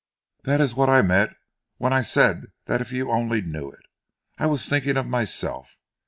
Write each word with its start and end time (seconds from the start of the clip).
"That 0.45 0.61
is 0.61 0.73
what 0.73 0.89
I 0.89 1.03
meant 1.03 1.35
when 1.77 1.93
I 1.93 2.01
said 2.01 2.47
that 2.65 2.81
if 2.81 2.91
you 2.91 3.11
only 3.11 3.39
knew 3.39 3.69
it, 3.69 3.85
I 4.39 4.47
was 4.47 4.67
thinking 4.67 4.97
of 4.97 5.05
myself. 5.05 5.77